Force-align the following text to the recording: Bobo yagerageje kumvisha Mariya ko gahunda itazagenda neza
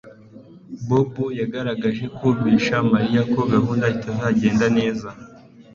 Bobo 0.87 1.25
yagerageje 1.39 2.03
kumvisha 2.15 2.75
Mariya 2.91 3.21
ko 3.33 3.39
gahunda 3.53 3.85
itazagenda 3.95 4.65
neza 4.77 5.07